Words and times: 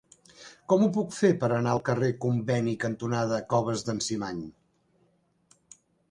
Com 0.71 0.83
ho 0.83 0.87
puc 0.93 1.11
fer 1.15 1.29
per 1.41 1.49
anar 1.57 1.73
al 1.73 1.81
carrer 1.89 2.07
Conveni 2.23 2.73
cantonada 2.83 3.37
Coves 3.51 3.83
d'en 3.91 4.01
Cimany? 4.07 4.41